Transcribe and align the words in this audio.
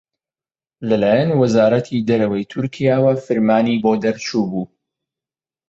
لەلایەن 0.89 1.31
وەزارەتی 1.39 2.05
دەرەوەی 2.09 2.49
تورکیاوە 2.51 3.13
فرمانی 3.25 3.81
بۆ 3.83 3.91
دەرچووبوو 4.03 4.65